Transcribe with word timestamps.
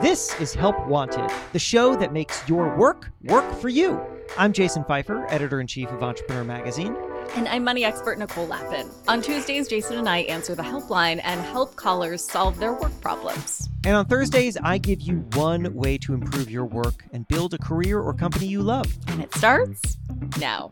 This 0.00 0.34
is 0.40 0.54
Help 0.54 0.86
Wanted, 0.86 1.30
the 1.52 1.58
show 1.58 1.94
that 1.94 2.10
makes 2.10 2.48
your 2.48 2.74
work 2.74 3.12
work 3.24 3.52
for 3.56 3.68
you. 3.68 4.00
I'm 4.38 4.50
Jason 4.50 4.82
Feifer, 4.84 5.30
editor 5.30 5.60
in 5.60 5.66
chief 5.66 5.90
of 5.90 6.02
Entrepreneur 6.02 6.42
Magazine. 6.42 6.96
And 7.36 7.46
I'm 7.46 7.64
money 7.64 7.84
expert 7.84 8.18
Nicole 8.18 8.46
Lapin. 8.46 8.88
On 9.08 9.20
Tuesdays, 9.20 9.68
Jason 9.68 9.98
and 9.98 10.08
I 10.08 10.20
answer 10.20 10.54
the 10.54 10.62
helpline 10.62 11.20
and 11.22 11.42
help 11.42 11.76
callers 11.76 12.24
solve 12.24 12.58
their 12.58 12.72
work 12.72 12.98
problems. 13.02 13.68
And 13.84 13.94
on 13.94 14.06
Thursdays, 14.06 14.56
I 14.62 14.78
give 14.78 15.02
you 15.02 15.16
one 15.34 15.74
way 15.74 15.98
to 15.98 16.14
improve 16.14 16.50
your 16.50 16.64
work 16.64 17.04
and 17.12 17.28
build 17.28 17.52
a 17.52 17.58
career 17.58 18.00
or 18.00 18.14
company 18.14 18.46
you 18.46 18.62
love. 18.62 18.86
And 19.08 19.20
it 19.20 19.34
starts 19.34 19.98
now. 20.38 20.70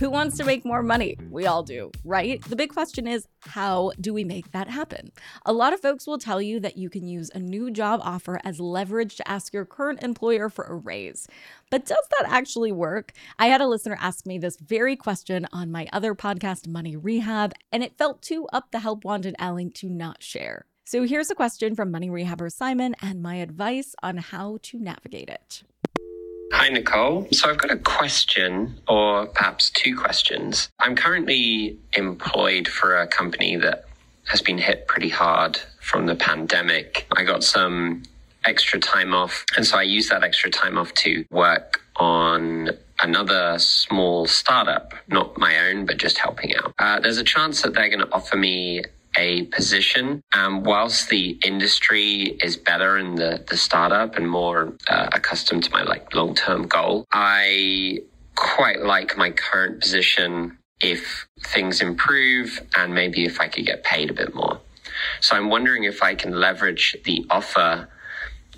Who 0.00 0.08
wants 0.08 0.38
to 0.38 0.44
make 0.44 0.64
more 0.64 0.82
money? 0.82 1.18
We 1.28 1.44
all 1.44 1.62
do, 1.62 1.90
right? 2.06 2.42
The 2.42 2.56
big 2.56 2.72
question 2.72 3.06
is 3.06 3.28
how 3.40 3.92
do 4.00 4.14
we 4.14 4.24
make 4.24 4.50
that 4.52 4.66
happen? 4.66 5.12
A 5.44 5.52
lot 5.52 5.74
of 5.74 5.80
folks 5.80 6.06
will 6.06 6.16
tell 6.16 6.40
you 6.40 6.58
that 6.60 6.78
you 6.78 6.88
can 6.88 7.06
use 7.06 7.30
a 7.34 7.38
new 7.38 7.70
job 7.70 8.00
offer 8.02 8.40
as 8.42 8.58
leverage 8.58 9.16
to 9.16 9.30
ask 9.30 9.52
your 9.52 9.66
current 9.66 10.02
employer 10.02 10.48
for 10.48 10.64
a 10.64 10.74
raise. 10.74 11.28
But 11.70 11.84
does 11.84 12.02
that 12.16 12.30
actually 12.30 12.72
work? 12.72 13.12
I 13.38 13.48
had 13.48 13.60
a 13.60 13.66
listener 13.66 13.98
ask 14.00 14.24
me 14.24 14.38
this 14.38 14.56
very 14.56 14.96
question 14.96 15.46
on 15.52 15.70
my 15.70 15.86
other 15.92 16.14
podcast, 16.14 16.66
Money 16.66 16.96
Rehab, 16.96 17.52
and 17.70 17.84
it 17.84 17.98
felt 17.98 18.22
too 18.22 18.48
up 18.54 18.70
the 18.70 18.78
help 18.78 19.04
wanted 19.04 19.36
alley 19.38 19.68
to 19.68 19.90
not 19.90 20.22
share. 20.22 20.64
So 20.86 21.02
here's 21.02 21.30
a 21.30 21.34
question 21.34 21.74
from 21.74 21.90
Money 21.90 22.08
Rehabber 22.08 22.50
Simon 22.50 22.96
and 23.02 23.22
my 23.22 23.34
advice 23.34 23.94
on 24.02 24.16
how 24.16 24.60
to 24.62 24.78
navigate 24.78 25.28
it. 25.28 25.62
Hi, 26.52 26.68
Nicole. 26.68 27.28
So 27.32 27.48
I've 27.48 27.58
got 27.58 27.70
a 27.70 27.76
question, 27.76 28.80
or 28.88 29.26
perhaps 29.26 29.70
two 29.70 29.96
questions. 29.96 30.68
I'm 30.80 30.96
currently 30.96 31.78
employed 31.94 32.66
for 32.66 32.96
a 32.96 33.06
company 33.06 33.56
that 33.56 33.84
has 34.24 34.42
been 34.42 34.58
hit 34.58 34.88
pretty 34.88 35.08
hard 35.08 35.58
from 35.80 36.06
the 36.06 36.16
pandemic. 36.16 37.06
I 37.16 37.22
got 37.22 37.44
some 37.44 38.02
extra 38.44 38.80
time 38.80 39.14
off, 39.14 39.44
and 39.56 39.64
so 39.64 39.78
I 39.78 39.82
used 39.82 40.10
that 40.10 40.24
extra 40.24 40.50
time 40.50 40.76
off 40.76 40.92
to 40.94 41.24
work 41.30 41.82
on 41.96 42.70
another 43.02 43.58
small 43.58 44.26
startup, 44.26 44.94
not 45.08 45.38
my 45.38 45.68
own, 45.68 45.86
but 45.86 45.98
just 45.98 46.18
helping 46.18 46.54
out. 46.56 46.74
Uh, 46.78 47.00
there's 47.00 47.18
a 47.18 47.24
chance 47.24 47.62
that 47.62 47.74
they're 47.74 47.88
going 47.88 48.00
to 48.00 48.12
offer 48.12 48.36
me 48.36 48.82
a 49.16 49.44
position. 49.46 50.22
Um, 50.34 50.62
whilst 50.62 51.08
the 51.08 51.38
industry 51.44 52.38
is 52.42 52.56
better 52.56 52.98
in 52.98 53.16
the, 53.16 53.44
the 53.48 53.56
startup 53.56 54.16
and 54.16 54.28
more 54.28 54.74
uh, 54.88 55.08
accustomed 55.12 55.64
to 55.64 55.70
my 55.70 55.82
like 55.82 56.14
long 56.14 56.34
term 56.34 56.66
goal, 56.66 57.04
I 57.12 58.00
quite 58.34 58.80
like 58.80 59.16
my 59.16 59.30
current 59.30 59.80
position 59.80 60.58
if 60.80 61.26
things 61.46 61.82
improve 61.82 62.60
and 62.76 62.94
maybe 62.94 63.24
if 63.24 63.40
I 63.40 63.48
could 63.48 63.66
get 63.66 63.84
paid 63.84 64.10
a 64.10 64.14
bit 64.14 64.34
more. 64.34 64.60
So 65.20 65.36
I'm 65.36 65.50
wondering 65.50 65.84
if 65.84 66.02
I 66.02 66.14
can 66.14 66.32
leverage 66.32 66.96
the 67.04 67.26
offer 67.30 67.88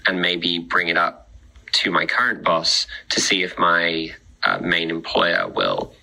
and 0.07 0.21
maybe 0.21 0.59
bring 0.59 0.89
it 0.89 0.97
up 0.97 1.31
to 1.73 1.91
my 1.91 2.07
current 2.07 2.45
boss 2.45 2.87
to 3.11 3.21
see 3.21 3.43
if 3.43 3.59
my 3.59 4.15
uh, 4.45 4.59
main 4.59 4.91
employer 4.91 5.49
will 5.49 5.95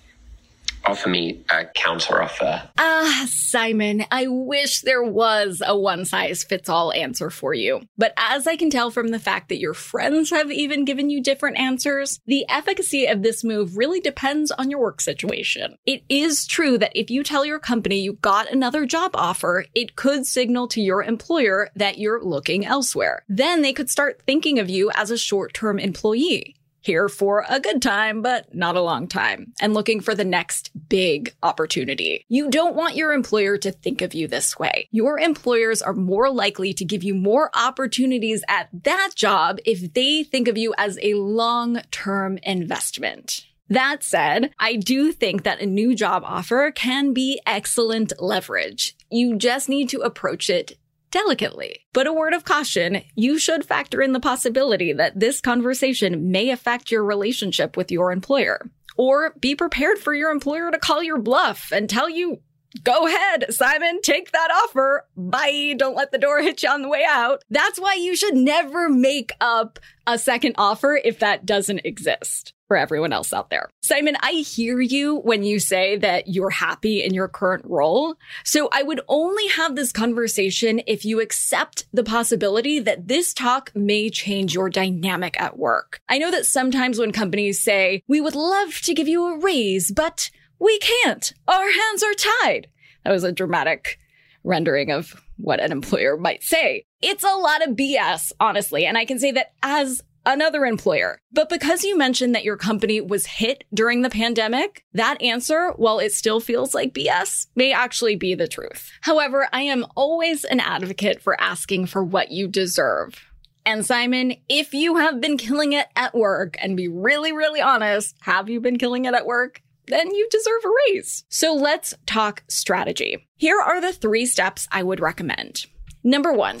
offer 0.90 1.08
me 1.08 1.40
a 1.50 1.64
counter 1.66 2.20
offer. 2.20 2.68
Ah, 2.76 3.26
Simon, 3.28 4.04
I 4.10 4.26
wish 4.26 4.80
there 4.80 5.02
was 5.02 5.62
a 5.64 5.78
one 5.78 6.04
size 6.04 6.42
fits 6.42 6.68
all 6.68 6.92
answer 6.92 7.30
for 7.30 7.54
you. 7.54 7.82
But 7.96 8.12
as 8.16 8.46
I 8.46 8.56
can 8.56 8.70
tell 8.70 8.90
from 8.90 9.08
the 9.08 9.20
fact 9.20 9.48
that 9.48 9.60
your 9.60 9.74
friends 9.74 10.30
have 10.30 10.50
even 10.50 10.84
given 10.84 11.08
you 11.08 11.22
different 11.22 11.58
answers, 11.58 12.18
the 12.26 12.44
efficacy 12.48 13.06
of 13.06 13.22
this 13.22 13.44
move 13.44 13.76
really 13.76 14.00
depends 14.00 14.50
on 14.50 14.70
your 14.70 14.80
work 14.80 15.00
situation. 15.00 15.76
It 15.86 16.02
is 16.08 16.46
true 16.46 16.76
that 16.78 16.92
if 16.94 17.08
you 17.08 17.22
tell 17.22 17.44
your 17.44 17.60
company 17.60 18.00
you 18.00 18.14
got 18.14 18.50
another 18.50 18.84
job 18.84 19.12
offer, 19.14 19.66
it 19.74 19.94
could 19.96 20.26
signal 20.26 20.66
to 20.68 20.80
your 20.80 21.02
employer 21.02 21.68
that 21.76 21.98
you're 21.98 22.22
looking 22.22 22.66
elsewhere. 22.66 23.24
Then 23.28 23.62
they 23.62 23.72
could 23.72 23.90
start 23.90 24.22
thinking 24.26 24.58
of 24.58 24.68
you 24.68 24.90
as 24.94 25.10
a 25.10 25.18
short 25.18 25.54
term 25.54 25.78
employee 25.78 26.56
here 26.80 27.08
for 27.08 27.44
a 27.48 27.60
good 27.60 27.82
time, 27.82 28.22
but 28.22 28.54
not 28.54 28.76
a 28.76 28.82
long 28.82 29.06
time, 29.06 29.52
and 29.60 29.74
looking 29.74 30.00
for 30.00 30.14
the 30.14 30.24
next 30.24 30.70
big 30.88 31.34
opportunity. 31.42 32.24
You 32.28 32.50
don't 32.50 32.76
want 32.76 32.96
your 32.96 33.12
employer 33.12 33.56
to 33.58 33.72
think 33.72 34.02
of 34.02 34.14
you 34.14 34.26
this 34.26 34.58
way. 34.58 34.88
Your 34.90 35.18
employers 35.18 35.82
are 35.82 35.92
more 35.92 36.30
likely 36.30 36.72
to 36.74 36.84
give 36.84 37.02
you 37.02 37.14
more 37.14 37.50
opportunities 37.54 38.42
at 38.48 38.68
that 38.84 39.12
job 39.14 39.58
if 39.64 39.94
they 39.94 40.22
think 40.22 40.48
of 40.48 40.58
you 40.58 40.74
as 40.78 40.98
a 41.02 41.14
long 41.14 41.80
term 41.90 42.38
investment. 42.42 43.46
That 43.70 44.02
said, 44.02 44.50
I 44.58 44.74
do 44.74 45.12
think 45.12 45.44
that 45.44 45.60
a 45.60 45.66
new 45.66 45.94
job 45.94 46.24
offer 46.26 46.72
can 46.74 47.12
be 47.12 47.40
excellent 47.46 48.12
leverage. 48.20 48.96
You 49.10 49.36
just 49.36 49.68
need 49.68 49.88
to 49.90 50.00
approach 50.00 50.50
it 50.50 50.76
delicately. 51.10 51.80
But 51.92 52.06
a 52.06 52.12
word 52.12 52.34
of 52.34 52.44
caution, 52.44 53.02
you 53.14 53.38
should 53.38 53.64
factor 53.64 54.02
in 54.02 54.12
the 54.12 54.20
possibility 54.20 54.92
that 54.92 55.18
this 55.18 55.40
conversation 55.40 56.30
may 56.30 56.50
affect 56.50 56.90
your 56.90 57.04
relationship 57.04 57.76
with 57.76 57.90
your 57.90 58.12
employer. 58.12 58.70
Or 58.96 59.34
be 59.40 59.54
prepared 59.54 59.98
for 59.98 60.14
your 60.14 60.30
employer 60.30 60.70
to 60.70 60.78
call 60.78 61.02
your 61.02 61.18
bluff 61.18 61.72
and 61.72 61.88
tell 61.88 62.10
you, 62.10 62.40
go 62.84 63.06
ahead, 63.06 63.52
Simon, 63.52 64.00
take 64.02 64.32
that 64.32 64.50
offer. 64.64 65.06
Bye. 65.16 65.74
Don't 65.76 65.96
let 65.96 66.12
the 66.12 66.18
door 66.18 66.40
hit 66.42 66.62
you 66.62 66.68
on 66.68 66.82
the 66.82 66.88
way 66.88 67.04
out. 67.06 67.44
That's 67.50 67.80
why 67.80 67.94
you 67.94 68.16
should 68.16 68.34
never 68.34 68.88
make 68.88 69.32
up 69.40 69.78
a 70.06 70.18
second 70.18 70.54
offer 70.58 71.00
if 71.02 71.18
that 71.20 71.46
doesn't 71.46 71.80
exist 71.84 72.52
for 72.70 72.76
everyone 72.76 73.12
else 73.12 73.32
out 73.32 73.50
there. 73.50 73.68
Simon, 73.82 74.16
I 74.20 74.30
hear 74.30 74.80
you 74.80 75.16
when 75.16 75.42
you 75.42 75.58
say 75.58 75.96
that 75.96 76.28
you're 76.28 76.50
happy 76.50 77.02
in 77.02 77.12
your 77.12 77.26
current 77.26 77.64
role. 77.66 78.14
So 78.44 78.68
I 78.72 78.84
would 78.84 79.00
only 79.08 79.48
have 79.48 79.74
this 79.74 79.90
conversation 79.90 80.80
if 80.86 81.04
you 81.04 81.20
accept 81.20 81.86
the 81.92 82.04
possibility 82.04 82.78
that 82.78 83.08
this 83.08 83.34
talk 83.34 83.72
may 83.74 84.08
change 84.08 84.54
your 84.54 84.70
dynamic 84.70 85.40
at 85.40 85.58
work. 85.58 86.00
I 86.08 86.18
know 86.18 86.30
that 86.30 86.46
sometimes 86.46 87.00
when 87.00 87.10
companies 87.10 87.60
say, 87.60 88.04
we 88.06 88.20
would 88.20 88.36
love 88.36 88.80
to 88.82 88.94
give 88.94 89.08
you 89.08 89.26
a 89.26 89.38
raise, 89.40 89.90
but 89.90 90.30
we 90.60 90.78
can't. 90.78 91.32
Our 91.48 91.70
hands 91.70 92.02
are 92.02 92.14
tied. 92.14 92.68
That 93.04 93.12
was 93.12 93.24
a 93.24 93.32
dramatic 93.32 93.98
rendering 94.44 94.90
of 94.90 95.20
what 95.36 95.60
an 95.60 95.72
employer 95.72 96.16
might 96.16 96.42
say. 96.42 96.84
It's 97.02 97.24
a 97.24 97.34
lot 97.34 97.66
of 97.66 97.74
BS, 97.74 98.32
honestly. 98.38 98.86
And 98.86 98.96
I 98.96 99.04
can 99.04 99.18
say 99.18 99.32
that 99.32 99.52
as 99.62 100.02
another 100.26 100.66
employer. 100.66 101.18
But 101.32 101.48
because 101.48 101.82
you 101.82 101.96
mentioned 101.96 102.34
that 102.34 102.44
your 102.44 102.56
company 102.56 103.00
was 103.00 103.24
hit 103.24 103.64
during 103.72 104.02
the 104.02 104.10
pandemic, 104.10 104.84
that 104.92 105.20
answer, 105.22 105.72
while 105.76 105.98
it 105.98 106.12
still 106.12 106.40
feels 106.40 106.74
like 106.74 106.94
BS, 106.94 107.46
may 107.54 107.72
actually 107.72 108.16
be 108.16 108.34
the 108.34 108.48
truth. 108.48 108.90
However, 109.00 109.48
I 109.52 109.62
am 109.62 109.86
always 109.96 110.44
an 110.44 110.60
advocate 110.60 111.22
for 111.22 111.40
asking 111.40 111.86
for 111.86 112.04
what 112.04 112.30
you 112.30 112.48
deserve. 112.48 113.24
And 113.64 113.84
Simon, 113.84 114.36
if 114.48 114.74
you 114.74 114.96
have 114.96 115.20
been 115.20 115.36
killing 115.36 115.72
it 115.72 115.86
at 115.96 116.14
work 116.14 116.56
and 116.60 116.76
be 116.76 116.88
really, 116.88 117.32
really 117.32 117.60
honest, 117.60 118.16
have 118.20 118.48
you 118.48 118.60
been 118.60 118.78
killing 118.78 119.04
it 119.04 119.14
at 119.14 119.26
work? 119.26 119.62
Then 119.90 120.14
you 120.14 120.28
deserve 120.30 120.64
a 120.64 120.72
raise. 120.88 121.24
So 121.28 121.52
let's 121.52 121.94
talk 122.06 122.44
strategy. 122.48 123.26
Here 123.36 123.60
are 123.60 123.80
the 123.80 123.92
three 123.92 124.24
steps 124.24 124.68
I 124.70 124.84
would 124.84 125.00
recommend. 125.00 125.66
Number 126.04 126.32
one, 126.32 126.58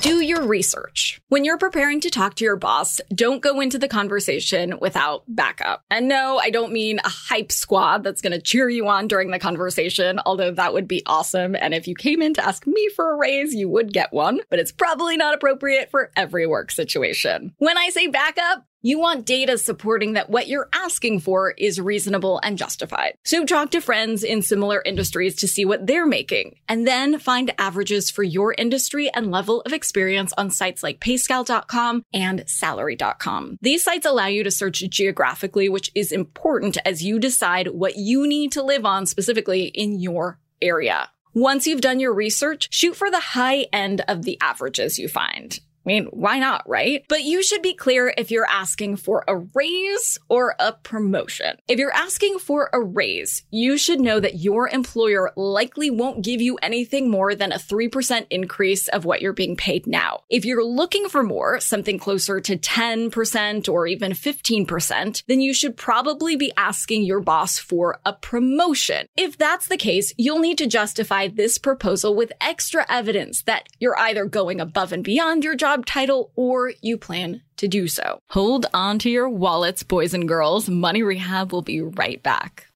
do 0.00 0.20
your 0.20 0.42
research. 0.42 1.20
When 1.28 1.44
you're 1.44 1.58
preparing 1.58 2.00
to 2.00 2.10
talk 2.10 2.34
to 2.36 2.44
your 2.44 2.56
boss, 2.56 3.00
don't 3.14 3.42
go 3.42 3.60
into 3.60 3.78
the 3.78 3.88
conversation 3.88 4.78
without 4.80 5.24
backup. 5.28 5.84
And 5.90 6.08
no, 6.08 6.38
I 6.38 6.50
don't 6.50 6.72
mean 6.72 6.98
a 7.04 7.08
hype 7.08 7.52
squad 7.52 8.04
that's 8.04 8.20
going 8.20 8.32
to 8.32 8.40
cheer 8.40 8.68
you 8.68 8.88
on 8.88 9.08
during 9.08 9.30
the 9.30 9.38
conversation, 9.38 10.20
although 10.24 10.52
that 10.52 10.72
would 10.72 10.88
be 10.88 11.02
awesome. 11.06 11.56
And 11.56 11.74
if 11.74 11.88
you 11.88 11.94
came 11.94 12.22
in 12.22 12.34
to 12.34 12.44
ask 12.44 12.66
me 12.66 12.88
for 12.94 13.12
a 13.12 13.16
raise, 13.16 13.54
you 13.54 13.68
would 13.68 13.92
get 13.92 14.12
one, 14.12 14.40
but 14.50 14.58
it's 14.58 14.72
probably 14.72 15.16
not 15.16 15.34
appropriate 15.34 15.90
for 15.90 16.10
every 16.16 16.46
work 16.46 16.70
situation. 16.70 17.54
When 17.58 17.78
I 17.78 17.90
say 17.90 18.06
backup, 18.06 18.66
you 18.82 18.98
want 18.98 19.26
data 19.26 19.58
supporting 19.58 20.12
that 20.12 20.30
what 20.30 20.46
you're 20.46 20.68
asking 20.72 21.20
for 21.20 21.50
is 21.52 21.80
reasonable 21.80 22.40
and 22.42 22.56
justified. 22.56 23.14
So 23.24 23.44
talk 23.44 23.70
to 23.72 23.80
friends 23.80 24.22
in 24.22 24.42
similar 24.42 24.80
industries 24.84 25.36
to 25.36 25.48
see 25.48 25.64
what 25.64 25.86
they're 25.86 26.06
making, 26.06 26.56
and 26.68 26.86
then 26.86 27.18
find 27.18 27.52
averages 27.58 28.10
for 28.10 28.22
your 28.22 28.54
industry 28.56 29.10
and 29.12 29.30
level 29.30 29.62
of 29.62 29.72
experience 29.72 30.32
on 30.38 30.50
sites 30.50 30.82
like 30.82 31.00
payscale.com 31.00 32.04
and 32.12 32.44
salary.com. 32.48 33.58
These 33.60 33.82
sites 33.82 34.06
allow 34.06 34.26
you 34.26 34.44
to 34.44 34.50
search 34.50 34.84
geographically, 34.88 35.68
which 35.68 35.90
is 35.94 36.12
important 36.12 36.78
as 36.84 37.02
you 37.02 37.18
decide 37.18 37.68
what 37.68 37.96
you 37.96 38.26
need 38.26 38.52
to 38.52 38.62
live 38.62 38.84
on 38.84 39.06
specifically 39.06 39.64
in 39.64 39.98
your 39.98 40.38
area. 40.62 41.10
Once 41.34 41.66
you've 41.66 41.80
done 41.80 42.00
your 42.00 42.12
research, 42.12 42.72
shoot 42.72 42.96
for 42.96 43.10
the 43.10 43.20
high 43.20 43.66
end 43.72 44.02
of 44.08 44.22
the 44.22 44.38
averages 44.40 44.98
you 44.98 45.08
find. 45.08 45.60
Mean, 45.88 46.04
why 46.12 46.38
not, 46.38 46.68
right? 46.68 47.04
But 47.08 47.24
you 47.24 47.42
should 47.42 47.62
be 47.62 47.74
clear 47.74 48.12
if 48.16 48.30
you're 48.30 48.46
asking 48.46 48.96
for 48.96 49.24
a 49.26 49.36
raise 49.36 50.18
or 50.28 50.54
a 50.58 50.72
promotion. 50.72 51.56
If 51.66 51.78
you're 51.78 51.92
asking 51.92 52.38
for 52.38 52.68
a 52.72 52.80
raise, 52.80 53.44
you 53.50 53.78
should 53.78 54.00
know 54.00 54.20
that 54.20 54.38
your 54.38 54.68
employer 54.68 55.32
likely 55.34 55.90
won't 55.90 56.22
give 56.22 56.40
you 56.40 56.56
anything 56.56 57.10
more 57.10 57.34
than 57.34 57.52
a 57.52 57.56
3% 57.56 58.26
increase 58.28 58.88
of 58.88 59.06
what 59.06 59.22
you're 59.22 59.32
being 59.32 59.56
paid 59.56 59.86
now. 59.86 60.20
If 60.28 60.44
you're 60.44 60.64
looking 60.64 61.08
for 61.08 61.22
more, 61.22 61.58
something 61.58 61.98
closer 61.98 62.38
to 62.38 62.58
10% 62.58 63.68
or 63.72 63.86
even 63.86 64.12
15%, 64.12 65.22
then 65.26 65.40
you 65.40 65.54
should 65.54 65.76
probably 65.76 66.36
be 66.36 66.52
asking 66.56 67.04
your 67.04 67.20
boss 67.20 67.58
for 67.58 67.98
a 68.04 68.12
promotion. 68.12 69.06
If 69.16 69.38
that's 69.38 69.68
the 69.68 69.78
case, 69.78 70.12
you'll 70.18 70.38
need 70.38 70.58
to 70.58 70.66
justify 70.66 71.28
this 71.28 71.56
proposal 71.56 72.14
with 72.14 72.32
extra 72.40 72.84
evidence 72.90 73.42
that 73.42 73.68
you're 73.80 73.98
either 73.98 74.26
going 74.26 74.60
above 74.60 74.92
and 74.92 75.02
beyond 75.02 75.44
your 75.44 75.56
job 75.78 75.86
title 75.86 76.32
or 76.34 76.72
you 76.82 76.98
plan 76.98 77.42
to 77.56 77.68
do 77.68 77.88
so. 77.88 78.20
Hold 78.30 78.66
on 78.74 78.98
to 79.00 79.10
your 79.10 79.28
wallets, 79.28 79.82
boys 79.82 80.14
and 80.14 80.28
girls. 80.28 80.68
Money 80.68 81.02
Rehab 81.02 81.52
will 81.52 81.62
be 81.62 81.80
right 81.80 82.22
back. 82.22 82.66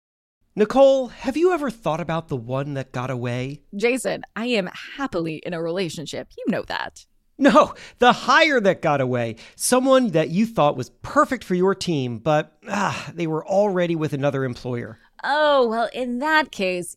Nicole, 0.54 1.08
have 1.08 1.36
you 1.36 1.52
ever 1.52 1.70
thought 1.70 2.00
about 2.00 2.28
the 2.28 2.36
one 2.36 2.74
that 2.74 2.92
got 2.92 3.10
away? 3.10 3.62
Jason, 3.74 4.22
I 4.36 4.46
am 4.46 4.68
happily 4.96 5.36
in 5.36 5.54
a 5.54 5.62
relationship. 5.62 6.28
You 6.36 6.44
know 6.52 6.62
that. 6.68 7.06
No, 7.38 7.74
the 7.98 8.12
hire 8.12 8.60
that 8.60 8.82
got 8.82 9.00
away. 9.00 9.36
Someone 9.56 10.08
that 10.08 10.28
you 10.28 10.46
thought 10.46 10.76
was 10.76 10.90
perfect 11.02 11.42
for 11.42 11.54
your 11.54 11.74
team, 11.74 12.18
but 12.18 12.56
ah, 12.68 13.10
they 13.14 13.26
were 13.26 13.44
already 13.44 13.96
with 13.96 14.12
another 14.12 14.44
employer. 14.44 14.98
Oh, 15.24 15.66
well, 15.68 15.88
in 15.92 16.18
that 16.18 16.52
case, 16.52 16.96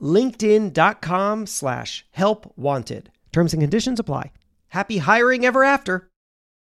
linkedin.com 0.00 1.46
slash 1.46 2.06
help 2.10 2.52
wanted. 2.56 3.10
Terms 3.32 3.52
and 3.52 3.62
conditions 3.62 4.00
apply. 4.00 4.32
Happy 4.68 4.98
hiring 4.98 5.44
ever 5.44 5.64
after. 5.64 6.10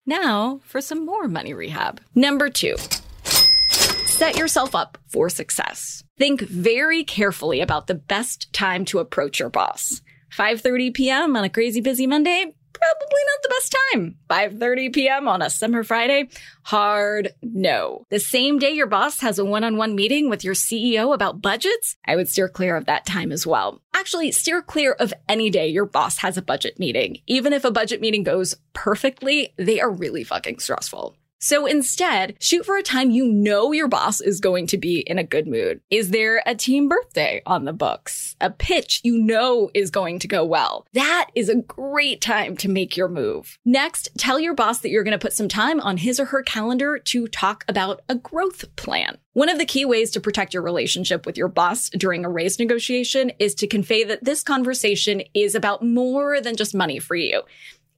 Now 0.05 0.59
for 0.63 0.81
some 0.81 1.05
more 1.05 1.27
money 1.27 1.53
rehab. 1.53 2.01
Number 2.15 2.49
two, 2.49 2.75
set 3.23 4.37
yourself 4.37 4.75
up 4.75 4.97
for 5.07 5.29
success. 5.29 6.03
Think 6.17 6.41
very 6.41 7.03
carefully 7.03 7.61
about 7.61 7.87
the 7.87 7.95
best 7.95 8.51
time 8.53 8.85
to 8.85 8.99
approach 8.99 9.39
your 9.39 9.49
boss. 9.49 10.01
5:30 10.37 10.93
p.m. 10.93 11.35
on 11.35 11.43
a 11.43 11.49
crazy 11.49 11.81
busy 11.81 12.07
Monday? 12.07 12.53
Probably 12.73 13.21
not 13.27 13.41
the 13.41 13.49
best 13.49 13.75
time. 13.91 14.15
5:30 14.29 14.93
p.m. 14.93 15.27
on 15.27 15.41
a 15.41 15.49
summer 15.49 15.83
Friday? 15.83 16.29
Hard 16.63 17.29
no. 17.41 18.05
The 18.09 18.19
same 18.19 18.59
day 18.59 18.71
your 18.71 18.87
boss 18.87 19.19
has 19.21 19.39
a 19.39 19.45
one-on-one 19.45 19.95
meeting 19.95 20.29
with 20.29 20.43
your 20.43 20.55
CEO 20.55 21.13
about 21.13 21.41
budgets, 21.41 21.95
I 22.05 22.15
would 22.15 22.29
steer 22.29 22.49
clear 22.49 22.75
of 22.75 22.85
that 22.85 23.05
time 23.05 23.31
as 23.31 23.45
well. 23.45 23.81
Actually, 23.93 24.31
steer 24.31 24.61
clear 24.61 24.93
of 24.93 25.13
any 25.29 25.49
day 25.49 25.67
your 25.67 25.85
boss 25.85 26.17
has 26.19 26.37
a 26.37 26.41
budget 26.41 26.79
meeting. 26.79 27.17
Even 27.27 27.53
if 27.53 27.63
a 27.65 27.71
budget 27.71 28.01
meeting 28.01 28.23
goes 28.23 28.55
perfectly, 28.73 29.53
they 29.57 29.79
are 29.79 29.91
really 29.91 30.23
fucking 30.23 30.59
stressful. 30.59 31.15
So 31.43 31.65
instead, 31.65 32.37
shoot 32.39 32.65
for 32.65 32.77
a 32.77 32.81
time 32.81 33.11
you 33.11 33.25
know 33.25 33.73
your 33.73 33.89
boss 33.89 34.21
is 34.21 34.39
going 34.39 34.65
to 34.67 34.77
be 34.77 34.99
in 34.99 35.19
a 35.19 35.25
good 35.25 35.45
mood. 35.45 35.81
Is 35.89 36.11
there 36.11 36.41
a 36.45 36.55
team 36.55 36.87
birthday 36.87 37.41
on 37.45 37.65
the 37.65 37.73
books? 37.73 38.37
A 38.39 38.49
pitch 38.49 39.01
you 39.03 39.17
know 39.17 39.69
is 39.73 39.89
going 39.89 40.19
to 40.19 40.27
go 40.29 40.45
well? 40.45 40.87
That 40.93 41.31
is 41.35 41.49
a 41.49 41.61
great 41.61 42.21
time 42.21 42.55
to 42.57 42.69
make 42.69 42.95
your 42.95 43.09
move. 43.09 43.59
Next, 43.65 44.07
tell 44.17 44.39
your 44.39 44.53
boss 44.53 44.79
that 44.79 44.89
you're 44.89 45.03
going 45.03 45.19
to 45.19 45.21
put 45.21 45.33
some 45.33 45.49
time 45.49 45.81
on 45.81 45.97
his 45.97 46.17
or 46.17 46.25
her 46.27 46.43
calendar 46.43 46.97
to 46.97 47.27
talk 47.27 47.65
about 47.67 48.03
a 48.07 48.15
growth 48.15 48.73
plan. 48.77 49.17
One 49.33 49.49
of 49.49 49.57
the 49.57 49.65
key 49.65 49.83
ways 49.83 50.11
to 50.11 50.21
protect 50.21 50.53
your 50.53 50.63
relationship 50.63 51.25
with 51.25 51.37
your 51.37 51.49
boss 51.49 51.89
during 51.89 52.23
a 52.23 52.29
raise 52.29 52.57
negotiation 52.57 53.33
is 53.37 53.53
to 53.55 53.67
convey 53.67 54.05
that 54.05 54.23
this 54.23 54.43
conversation 54.43 55.21
is 55.33 55.55
about 55.55 55.83
more 55.83 56.39
than 56.39 56.55
just 56.55 56.73
money 56.73 56.99
for 56.99 57.17
you 57.17 57.43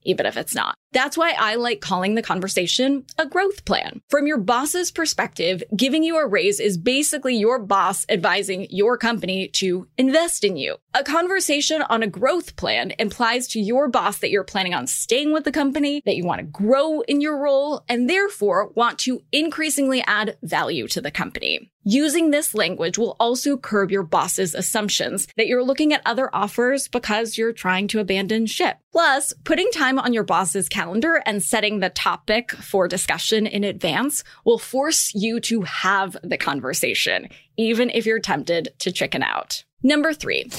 even 0.06 0.24
if 0.24 0.36
it's 0.36 0.54
not. 0.54 0.76
That's 0.96 1.18
why 1.18 1.34
I 1.38 1.56
like 1.56 1.82
calling 1.82 2.14
the 2.14 2.22
conversation 2.22 3.04
a 3.18 3.26
growth 3.26 3.66
plan. 3.66 4.00
From 4.08 4.26
your 4.26 4.38
boss's 4.38 4.90
perspective, 4.90 5.62
giving 5.76 6.02
you 6.02 6.16
a 6.16 6.26
raise 6.26 6.58
is 6.58 6.78
basically 6.78 7.36
your 7.36 7.58
boss 7.58 8.06
advising 8.08 8.66
your 8.70 8.96
company 8.96 9.48
to 9.48 9.88
invest 9.98 10.42
in 10.42 10.56
you. 10.56 10.76
A 10.94 11.04
conversation 11.04 11.82
on 11.82 12.02
a 12.02 12.06
growth 12.06 12.56
plan 12.56 12.94
implies 12.98 13.46
to 13.48 13.60
your 13.60 13.88
boss 13.88 14.20
that 14.20 14.30
you're 14.30 14.42
planning 14.42 14.72
on 14.72 14.86
staying 14.86 15.34
with 15.34 15.44
the 15.44 15.52
company, 15.52 16.00
that 16.06 16.16
you 16.16 16.24
want 16.24 16.38
to 16.38 16.46
grow 16.46 17.02
in 17.02 17.20
your 17.20 17.42
role, 17.42 17.84
and 17.90 18.08
therefore 18.08 18.72
want 18.74 18.98
to 19.00 19.20
increasingly 19.32 20.02
add 20.06 20.38
value 20.42 20.88
to 20.88 21.02
the 21.02 21.10
company. 21.10 21.70
Using 21.88 22.30
this 22.30 22.52
language 22.52 22.98
will 22.98 23.16
also 23.20 23.56
curb 23.56 23.92
your 23.92 24.02
boss's 24.02 24.54
assumptions 24.56 25.28
that 25.36 25.46
you're 25.46 25.62
looking 25.62 25.92
at 25.92 26.02
other 26.04 26.34
offers 26.34 26.88
because 26.88 27.38
you're 27.38 27.52
trying 27.52 27.86
to 27.88 28.00
abandon 28.00 28.46
ship. 28.46 28.78
Plus, 28.90 29.32
putting 29.44 29.70
time 29.70 29.98
on 29.98 30.12
your 30.12 30.24
boss's 30.24 30.68
calendar 30.68 30.85
and 31.26 31.42
setting 31.42 31.80
the 31.80 31.90
topic 31.90 32.52
for 32.52 32.88
discussion 32.88 33.46
in 33.46 33.64
advance 33.64 34.22
will 34.44 34.58
force 34.58 35.12
you 35.14 35.40
to 35.40 35.62
have 35.62 36.16
the 36.22 36.38
conversation, 36.38 37.28
even 37.56 37.90
if 37.90 38.06
you're 38.06 38.20
tempted 38.20 38.68
to 38.78 38.92
chicken 38.92 39.22
out. 39.22 39.64
Number 39.82 40.12
three 40.12 40.50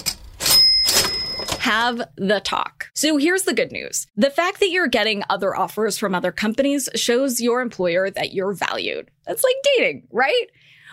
have 1.60 2.02
the 2.16 2.40
talk. 2.40 2.90
So 2.94 3.18
here's 3.18 3.44
the 3.44 3.54
good 3.54 3.72
news. 3.74 4.08
The 4.16 4.30
fact 4.30 4.62
that 4.62 4.70
you're 4.70 4.88
getting 4.88 5.24
other 5.30 5.56
offers 5.56 5.98
from 5.98 6.16
other 6.16 6.32
companies 6.32 6.88
shows 6.96 7.42
your 7.42 7.60
employer 7.62 8.10
that 8.10 8.34
you're 8.34 8.54
valued. 8.54 9.12
That's 9.26 9.44
like 9.44 9.56
dating, 9.64 10.08
right? 10.12 10.46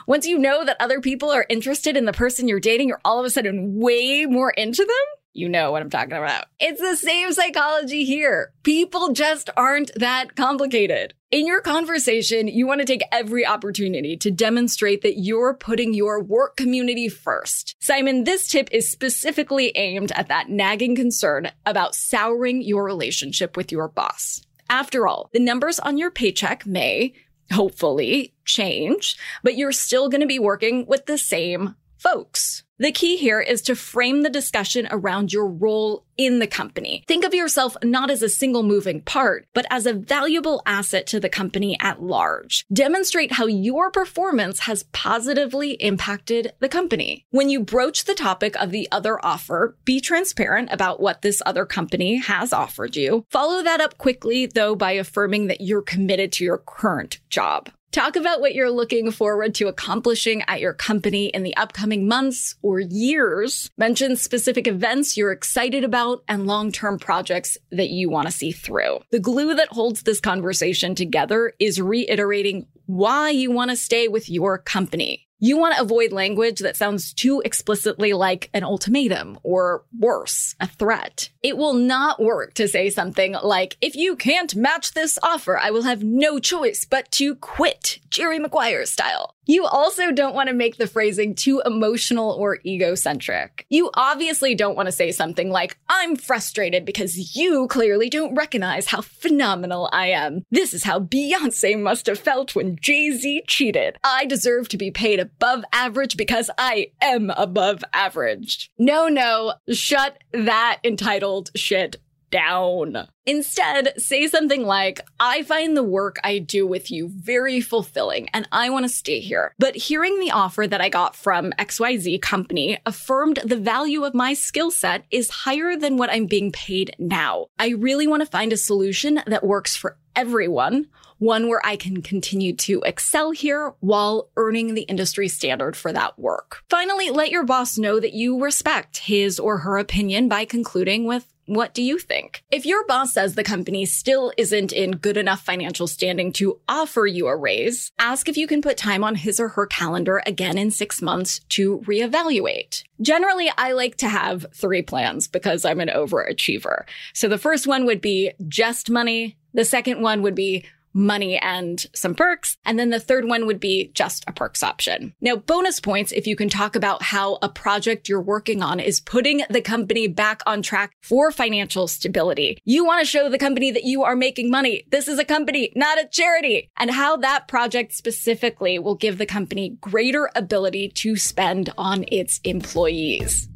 Once 0.07 0.27
you 0.27 0.37
know 0.37 0.65
that 0.65 0.77
other 0.81 1.01
people 1.01 1.31
are 1.31 1.47
interested 1.49 1.97
in 1.97 2.05
the 2.05 2.13
person 2.13 2.49
you're 2.49 2.61
dating, 2.61 2.89
you're 2.89 3.01
all 3.05 3.21
of 3.21 3.25
a 3.25 3.31
sudden 3.31 3.79
way 3.79 4.27
more 4.27 4.51
into 4.51 4.85
them. 4.85 5.24
You 5.37 5.49
know 5.49 5.73
what 5.73 5.83
I'm 5.83 5.91
talking 5.91 6.17
about. 6.17 6.47
It's 6.61 6.81
the 6.81 6.95
same 6.95 7.33
psychology 7.33 8.05
here. 8.05 8.53
People 8.62 9.12
just 9.12 9.50
aren't 9.57 9.91
that 9.97 10.37
complicated. 10.37 11.12
In 11.33 11.45
your 11.45 11.61
conversation, 11.61 12.47
you 12.47 12.69
want 12.69 12.81
to 12.81 12.87
take 12.87 13.03
every 13.11 13.45
opportunity 13.45 14.17
to 14.19 14.31
demonstrate 14.31 15.03
that 15.03 15.19
you're 15.19 15.53
putting 15.53 15.93
your 15.93 16.23
work 16.23 16.57
community 16.57 17.09
first. 17.09 17.75
Simon, 17.81 18.23
this 18.23 18.47
tip 18.47 18.69
is 18.71 18.88
specifically 18.88 19.73
aimed 19.75 20.12
at 20.12 20.29
that 20.29 20.50
nagging 20.50 20.95
concern 20.95 21.50
about 21.67 21.97
souring 21.97 22.62
your 22.62 22.85
relationship 22.85 23.57
with 23.57 23.73
your 23.73 23.88
boss. 23.88 24.41
After 24.71 25.09
all, 25.09 25.31
the 25.33 25.41
numbers 25.41 25.81
on 25.81 25.99
your 25.99 26.12
paycheck 26.12 26.64
may, 26.64 27.12
hopefully, 27.53 28.35
change, 28.45 29.17
but 29.43 29.57
you're 29.57 29.73
still 29.73 30.09
going 30.09 30.21
to 30.21 30.26
be 30.29 30.38
working 30.38 30.87
with 30.87 31.07
the 31.07 31.19
same 31.19 31.75
folks. 31.99 32.63
The 32.76 32.90
key 32.90 33.16
here 33.16 33.40
is 33.40 33.62
to 33.62 33.76
frame 33.76 34.23
the 34.23 34.31
discussion 34.31 34.88
around 34.90 35.33
your 35.33 35.47
role 35.47 36.04
in 36.16 36.40
the 36.40 36.49
company. 36.49 37.04
Think 37.07 37.25
of 37.25 37.33
yourself 37.33 37.76
not 37.85 38.11
as 38.11 38.21
a 38.21 38.28
single 38.28 38.64
moving 38.64 39.00
part, 39.00 39.47
but 39.54 39.64
as 39.71 39.87
a 39.87 39.93
valuable 39.93 40.61
asset 40.66 41.07
to 41.09 41.21
the 41.21 41.28
company 41.28 41.76
at 41.81 42.02
large. 42.02 42.66
Demonstrate 42.73 43.33
how 43.33 43.47
your 43.47 43.93
performance 43.93 44.61
has 44.61 44.87
positively 44.93 45.73
impacted 45.75 46.52
the 46.59 46.69
company. 46.69 47.25
When 47.31 47.49
you 47.49 47.61
broach 47.61 48.04
the 48.04 48.14
topic 48.14 48.57
of 48.61 48.73
the 48.73 48.88
other 48.90 49.25
offer, 49.25 49.76
be 49.85 50.00
transparent 50.00 50.71
about 50.73 50.99
what 50.99 51.23
this 51.23 51.40
other 51.47 51.66
company 51.66 52.16
has 52.16 52.52
offered 52.52 52.97
you. 52.97 53.25
Follow 53.31 53.62
that 53.62 53.81
up 53.81 53.99
quickly, 53.99 54.47
though, 54.47 54.75
by 54.75 54.93
affirming 54.93 55.47
that 55.47 55.61
you're 55.61 55.83
committed 55.83 56.33
to 56.33 56.45
your 56.45 56.59
current 56.59 57.21
job. 57.31 57.71
Talk 57.95 58.17
about 58.17 58.41
what 58.41 58.57
you're 58.57 58.73
looking 58.73 59.13
forward 59.13 59.55
to 59.55 59.69
accomplishing 59.69 60.43
at 60.49 60.61
your 60.61 60.73
company 60.73 61.27
in 61.27 61.45
the 61.45 61.57
upcoming 61.57 62.09
months 62.09 62.57
or 62.61 62.81
years. 62.81 63.71
Mention 63.79 64.17
specific 64.17 64.67
events 64.67 65.17
you're 65.17 65.31
excited 65.31 65.85
about 65.85 66.25
and 66.27 66.45
long-term 66.45 66.99
projects 66.99 67.57
that 67.71 67.91
you 67.91 68.11
want 68.11 68.27
to 68.27 68.33
see 68.33 68.51
through. 68.51 68.99
The 69.13 69.21
glue 69.21 69.55
that 69.55 69.69
holds 69.69 70.03
this 70.03 70.19
conversation 70.19 70.97
together 70.97 71.53
is 71.61 71.81
reiterating 71.81 72.67
why 72.87 73.31
you 73.31 73.50
want 73.50 73.71
to 73.71 73.76
stay 73.76 74.09
with 74.09 74.29
your 74.29 74.59
company. 74.59 75.26
You 75.41 75.59
want 75.59 75.75
to 75.75 75.83
avoid 75.83 76.11
language 76.12 76.61
that 76.61 76.76
sounds 76.76 77.12
too 77.12 77.43
explicitly 77.45 78.14
like 78.14 78.49
an 78.55 78.64
ultimatum 78.64 79.38
or 79.43 79.85
worse, 79.99 80.55
a 80.59 80.67
threat. 80.67 81.29
It 81.43 81.59
will 81.59 81.75
not 81.75 82.23
work 82.23 82.55
to 82.55 82.69
say 82.69 82.88
something 82.88 83.37
like, 83.43 83.76
if 83.83 83.95
you 83.95 84.17
can't 84.17 84.57
match 84.57 84.93
this 84.93 85.19
offer, 85.23 85.59
I 85.59 85.71
will 85.71 85.83
have 85.83 86.03
no 86.03 86.38
choice 86.38 86.87
but 86.88 87.11
to 87.12 87.35
quit, 87.35 87.99
Jerry 88.09 88.38
Maguire 88.38 88.87
style. 88.87 89.34
You 89.47 89.67
also 89.67 90.11
don't 90.11 90.35
want 90.35 90.49
to 90.49 90.55
make 90.55 90.77
the 90.77 90.87
phrasing 90.87 91.35
too 91.35 91.63
emotional 91.65 92.31
or 92.33 92.59
egocentric. 92.65 93.67
You 93.69 93.91
obviously 93.95 94.55
don't 94.55 94.77
want 94.77 94.87
to 94.87 94.93
say 94.93 95.13
something 95.13 95.51
like, 95.51 95.77
I'm 95.89 96.17
frustrated 96.17 96.85
because 96.85 97.37
you 97.37 97.67
clearly 97.69 98.09
don't 98.09 98.35
recognize 98.35 98.87
how 98.87 99.03
phenomenal 99.03 99.89
I 99.93 100.09
am. 100.09 100.45
This 100.51 100.73
is 100.73 100.85
how 100.85 101.01
Beyonce 101.01 101.81
must 101.81 102.07
have 102.07 102.19
felt 102.19 102.55
when 102.55 102.77
Jay-Z 102.81 103.43
cheated. 103.47 103.99
I 104.03 104.27
deserve 104.27 104.69
to 104.69 104.79
be 104.79 104.91
paid 104.91 105.21
above 105.21 105.65
average 105.73 106.17
because 106.17 106.51
I 106.57 106.89
am 107.01 107.31
above 107.31 107.85
average. 107.93 108.71
No, 108.79 109.09
no, 109.09 109.55
shut 109.71 110.19
that 110.33 110.79
entitled 110.85 111.51
shit 111.55 111.97
down. 112.35 113.07
Instead, 113.26 113.95
say 113.97 114.26
something 114.26 114.64
like, 114.64 115.00
I 115.21 115.45
find 115.45 115.76
the 115.76 115.85
work 115.85 116.17
I 116.25 116.41
do 116.41 116.67
with 116.67 116.91
you 116.91 117.09
very 117.09 117.61
fulfilling 117.61 118.29
and 118.35 118.49
I 118.50 118.71
want 118.71 118.85
to 118.85 118.88
stay 118.88 119.21
here. 119.21 119.55
But 119.61 119.76
hearing 119.76 120.19
the 120.19 120.33
offer 120.33 120.67
that 120.67 120.81
I 120.81 120.88
got 120.88 121.14
from 121.14 121.53
XYZ 121.53 122.21
company 122.21 122.76
affirmed 122.85 123.38
the 123.45 123.57
value 123.57 124.03
of 124.03 124.14
my 124.14 124.35
skill 124.35 124.73
set 124.73 125.05
is 125.12 125.31
higher 125.31 125.76
than 125.76 125.97
what 125.97 126.11
I'm 126.11 126.26
being 126.26 126.50
paid 126.50 126.97
now. 126.99 127.47
I 127.57 127.69
really 127.69 128.09
want 128.09 128.23
to 128.23 128.29
find 128.29 128.53
a 128.53 128.57
solution 128.57 129.21
that 129.29 129.47
works 129.47 129.76
for 129.76 129.97
everyone 130.17 130.88
one 131.19 131.49
where 131.49 131.64
I 131.64 131.76
can 131.76 132.03
continue 132.03 132.55
to 132.57 132.83
excel 132.85 133.31
here 133.31 133.75
while 133.81 134.31
earning 134.37 134.75
the 134.75 134.83
industry 134.83 135.29
standard 135.29 135.76
for 135.76 135.93
that 135.93 136.19
work. 136.19 136.62
Finally, 136.69 137.11
let 137.11 137.31
your 137.31 137.45
boss 137.45 137.79
know 137.79 138.00
that 138.00 138.12
you 138.12 138.43
respect 138.43 138.99
his 138.99 139.38
or 139.38 139.59
her 139.59 139.79
opinion 139.79 140.29
by 140.29 140.45
concluding 140.45 141.05
with 141.05 141.26
what 141.47 141.75
do 141.75 141.83
you 141.83 141.99
think? 141.99 142.43
If 142.51 142.67
your 142.67 142.87
boss 142.87 143.13
says 143.13 143.35
the 143.35 143.45
company 143.45 143.85
still 143.85 144.33
isn't 144.37 144.73
in 144.73 144.93
good 144.93 145.17
enough 145.17 145.43
financial 145.43 145.87
standing 145.87 146.33
to 146.35 146.61
offer 146.69 147.07
you 147.07 147.27
a 147.27 147.37
raise, 147.37 147.93
ask 147.99 148.29
if 148.29 148.37
you 148.37 148.47
can 148.47 148.63
put 148.63 148.77
time 148.77 149.05
on 149.05 149.15
his 149.15 149.39
or 149.39 149.49
her 149.49 149.67
calendar 149.67 150.23
again 150.27 150.59
in 150.59 150.71
six 150.71 151.03
months 151.03 151.41
to 151.51 151.79
reevaluate. 151.81 152.85
Generally, 153.01 153.51
I 153.59 153.73
like 153.73 153.97
to 153.97 154.09
have 154.09 154.47
three 154.55 154.83
plans 154.83 155.29
because 155.29 155.65
I'm 155.65 155.81
an 155.81 155.89
overachiever. 155.89 156.85
So 157.13 157.29
the 157.29 157.39
first 157.39 157.67
one 157.67 157.87
would 157.87 158.01
be 158.01 158.33
just 158.49 158.91
money. 158.91 159.37
The 159.53 159.65
second 159.65 160.03
one 160.03 160.23
would 160.23 160.35
be 160.35 160.65
money 160.95 161.37
and 161.39 161.85
some 161.95 162.15
perks. 162.15 162.57
And 162.65 162.79
then 162.79 162.91
the 162.91 163.01
third 163.01 163.27
one 163.27 163.47
would 163.47 163.61
be 163.61 163.91
just 163.95 164.25
a 164.27 164.33
perks 164.33 164.63
option. 164.63 165.15
Now, 165.21 165.37
bonus 165.37 165.81
points 165.81 166.13
if 166.13 166.27
you 166.27 166.37
can 166.37 166.49
talk 166.49 166.77
about 166.77 167.03
how 167.03 167.39
a 167.43 167.49
project 167.49 168.09
you're 168.09 168.21
working 168.21 168.63
on 168.63 168.81
is 168.81 169.01
putting 169.01 169.43
the 169.51 169.61
company 169.61 170.07
back 170.07 170.41
on 170.47 170.63
track 170.63 170.93
for 171.03 171.31
financial 171.31 171.89
stability. 171.89 172.59
You 172.65 172.85
want 172.85 173.01
to 173.01 173.07
show 173.07 173.29
the 173.29 173.39
company 173.39 173.71
that 173.73 173.85
you 173.85 174.05
are 174.05 174.17
making 174.17 174.51
money. 174.51 174.85
This 174.91 175.09
is 175.09 175.19
a 175.19 175.25
company, 175.25 175.73
not 175.75 175.99
a 175.99 176.09
charity. 176.11 176.71
And 176.77 176.91
how 176.91 177.17
that 177.19 177.49
project 177.49 177.93
specifically 177.93 178.79
will 178.79 178.95
give 178.95 179.19
the 179.19 179.27
company 179.27 179.77
greater 179.81 180.31
ability 180.35 180.91
to 180.91 181.17
spend 181.17 181.73
on 181.77 182.05
its 182.09 182.41
employees. 182.45 183.49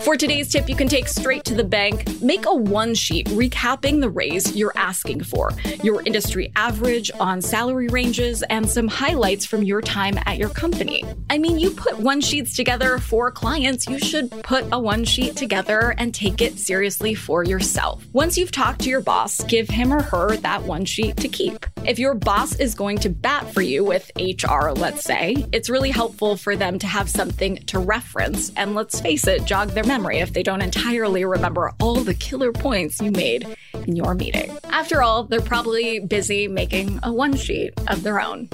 For 0.00 0.16
today's 0.16 0.50
tip, 0.50 0.70
you 0.70 0.74
can 0.74 0.88
take 0.88 1.06
straight 1.06 1.44
to 1.44 1.54
the 1.54 1.62
bank. 1.64 2.22
Make 2.22 2.46
a 2.46 2.54
one 2.54 2.94
sheet 2.94 3.26
recapping 3.28 4.00
the 4.00 4.08
raise 4.08 4.56
you're 4.56 4.72
asking 4.74 5.24
for, 5.24 5.52
your 5.82 6.02
industry 6.02 6.50
average 6.56 7.10
on 7.20 7.42
salary 7.42 7.88
ranges, 7.88 8.42
and 8.44 8.68
some 8.68 8.88
highlights 8.88 9.44
from 9.44 9.62
your 9.62 9.82
time 9.82 10.18
at 10.24 10.38
your 10.38 10.48
company. 10.48 11.04
I 11.28 11.36
mean, 11.36 11.58
you 11.58 11.70
put 11.72 11.98
one 11.98 12.22
sheets 12.22 12.56
together 12.56 12.98
for 12.98 13.30
clients, 13.30 13.86
you 13.86 13.98
should 13.98 14.30
put 14.42 14.64
a 14.72 14.78
one 14.78 15.04
sheet 15.04 15.36
together 15.36 15.94
and 15.98 16.14
take 16.14 16.40
it 16.40 16.58
seriously 16.58 17.14
for 17.14 17.44
yourself. 17.44 18.02
Once 18.12 18.38
you've 18.38 18.50
talked 18.50 18.80
to 18.80 18.90
your 18.90 19.02
boss, 19.02 19.44
give 19.44 19.68
him 19.68 19.92
or 19.92 20.02
her 20.02 20.36
that 20.38 20.62
one 20.62 20.86
sheet 20.86 21.18
to 21.18 21.28
keep. 21.28 21.66
If 21.84 21.98
your 21.98 22.14
boss 22.14 22.54
is 22.56 22.74
going 22.74 22.98
to 22.98 23.10
bat 23.10 23.52
for 23.52 23.60
you 23.60 23.84
with 23.84 24.10
HR, 24.18 24.70
let's 24.70 25.04
say, 25.04 25.44
it's 25.52 25.68
really 25.68 25.90
helpful 25.90 26.36
for 26.36 26.56
them 26.56 26.78
to 26.78 26.86
have 26.86 27.10
something 27.10 27.56
to 27.66 27.78
reference 27.78 28.52
and 28.56 28.74
let's 28.74 29.00
face 29.00 29.26
it, 29.26 29.44
jog 29.44 29.68
their 29.70 29.81
memory 29.84 30.18
if 30.18 30.32
they 30.32 30.42
don't 30.42 30.62
entirely 30.62 31.24
remember 31.24 31.72
all 31.80 31.96
the 31.96 32.14
killer 32.14 32.52
points 32.52 33.00
you 33.00 33.10
made 33.10 33.46
in 33.74 33.96
your 33.96 34.14
meeting. 34.14 34.56
After 34.64 35.02
all, 35.02 35.24
they're 35.24 35.40
probably 35.40 36.00
busy 36.00 36.48
making 36.48 37.00
a 37.02 37.12
one 37.12 37.36
sheet 37.36 37.72
of 37.88 38.02
their 38.02 38.20
own. 38.20 38.48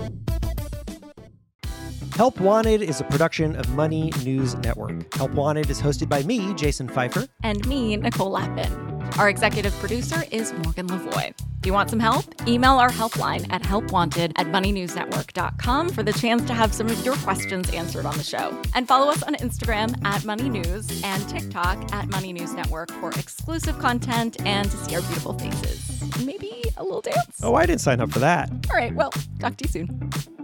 Help 2.15 2.41
Wanted 2.41 2.83
is 2.83 3.01
a 3.01 3.05
production 3.05 3.55
of 3.55 3.73
Money 3.77 4.13
News 4.25 4.57
Network. 4.57 5.15
Help 5.15 5.31
Wanted 5.33 5.71
is 5.71 5.81
hosted 5.81 6.09
by 6.09 6.25
me, 6.25 6.53
Jason 6.55 6.89
Feifer. 6.89 7.29
And 7.45 7.65
me, 7.69 7.97
Nicole 7.97 8.31
Lapin. 8.31 8.73
Our 9.19 9.29
executive 9.29 9.73
producer 9.75 10.25
is 10.33 10.53
Morgan 10.65 10.89
Lavoie. 10.89 11.33
Do 11.61 11.69
you 11.69 11.73
want 11.73 11.91
some 11.91 11.99
help? 11.99 12.25
Email 12.47 12.75
our 12.79 12.89
helpline 12.89 13.47
at 13.51 13.63
helpwanted 13.63 14.33
at 14.37 14.47
moneynewsnetwork.com 14.47 15.89
for 15.89 16.03
the 16.03 16.13
chance 16.13 16.45
to 16.47 16.55
have 16.55 16.73
some 16.73 16.87
of 16.87 17.05
your 17.05 17.17
questions 17.17 17.69
answered 17.75 18.07
on 18.07 18.17
the 18.17 18.23
show. 18.23 18.57
And 18.75 18.87
follow 18.87 19.11
us 19.11 19.23
on 19.25 19.35
Instagram 19.37 19.95
at 20.05 20.25
Money 20.25 20.49
News 20.49 21.03
and 21.03 21.29
TikTok 21.29 21.93
at 21.93 22.09
Money 22.09 22.33
News 22.33 22.55
Network 22.55 22.91
for 22.93 23.11
exclusive 23.11 23.79
content 23.81 24.37
and 24.47 24.71
to 24.71 24.77
see 24.77 24.95
our 24.95 25.03
beautiful 25.03 25.37
faces. 25.37 26.01
And 26.01 26.25
maybe 26.25 26.63
a 26.77 26.83
little 26.85 27.01
dance. 27.01 27.41
Oh, 27.43 27.57
I 27.57 27.67
didn't 27.67 27.81
sign 27.81 28.01
up 28.01 28.13
for 28.13 28.21
that. 28.21 28.51
All 28.71 28.77
right, 28.77 28.95
well, 28.95 29.13
talk 29.41 29.57
to 29.57 29.65
you 29.65 29.71
soon. 29.71 30.38